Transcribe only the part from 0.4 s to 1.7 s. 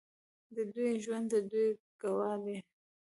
د دوی ژوند د دوی